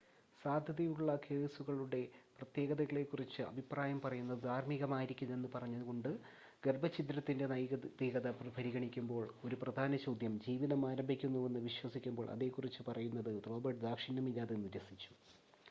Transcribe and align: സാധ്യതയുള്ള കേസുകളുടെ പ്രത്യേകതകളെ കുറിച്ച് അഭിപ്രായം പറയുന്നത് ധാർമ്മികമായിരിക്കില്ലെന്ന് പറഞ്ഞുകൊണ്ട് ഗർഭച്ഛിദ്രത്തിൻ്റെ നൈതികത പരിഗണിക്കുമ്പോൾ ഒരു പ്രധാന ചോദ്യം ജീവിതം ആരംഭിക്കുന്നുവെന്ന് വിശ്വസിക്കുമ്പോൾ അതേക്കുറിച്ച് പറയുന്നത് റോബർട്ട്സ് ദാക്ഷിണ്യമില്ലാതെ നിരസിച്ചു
സാധ്യതയുള്ള 0.41 1.15
കേസുകളുടെ 1.25 1.99
പ്രത്യേകതകളെ 2.37 3.03
കുറിച്ച് 3.03 3.41
അഭിപ്രായം 3.43 3.99
പറയുന്നത് 4.01 4.41
ധാർമ്മികമായിരിക്കില്ലെന്ന് 4.43 5.49
പറഞ്ഞുകൊണ്ട് 5.55 6.09
ഗർഭച്ഛിദ്രത്തിൻ്റെ 6.63 7.47
നൈതികത 7.51 8.29
പരിഗണിക്കുമ്പോൾ 8.57 9.23
ഒരു 9.43 9.57
പ്രധാന 9.61 9.95
ചോദ്യം 10.05 10.35
ജീവിതം 10.39 10.83
ആരംഭിക്കുന്നുവെന്ന് 10.89 11.61
വിശ്വസിക്കുമ്പോൾ 11.61 12.27
അതേക്കുറിച്ച് 12.31 12.83
പറയുന്നത് 12.89 13.31
റോബർട്ട്സ് 13.47 13.85
ദാക്ഷിണ്യമില്ലാതെ 13.87 14.57
നിരസിച്ചു 14.65 15.13